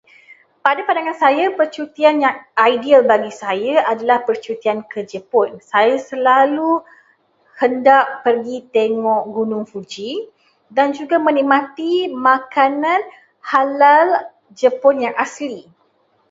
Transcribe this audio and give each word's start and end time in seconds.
Pada 0.65 0.81
pandangan 0.87 1.13
saya, 1.23 1.45
percutian 1.59 2.15
yang 2.25 2.33
ideal 2.69 3.01
bagi 3.11 3.29
saya 3.43 3.75
adalah 3.91 4.17
percutian 4.27 4.79
ke 4.91 4.99
Jepun. 5.11 5.49
Saya 5.71 5.93
selalu 6.09 6.71
hendak 7.61 8.05
pergi 8.25 8.57
tengok 8.77 9.23
Gunung 9.35 9.65
Fuji 9.71 10.11
dan 10.77 10.87
juga 10.99 11.15
menikmati 11.27 11.93
makanan 12.27 12.97
halal 13.51 14.07
Jepun 14.59 14.95
yang 15.05 15.13
asli. 15.25 15.59